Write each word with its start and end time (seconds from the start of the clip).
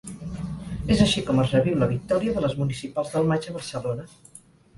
És 0.95 1.03
així 1.05 1.21
com 1.27 1.41
es 1.43 1.53
reviu 1.57 1.77
la 1.83 1.89
victòria 1.91 2.33
de 2.39 2.43
les 2.47 2.57
municipals 2.63 3.13
del 3.19 3.29
maig 3.35 3.47
a 3.53 3.55
Barcelona. 3.61 4.09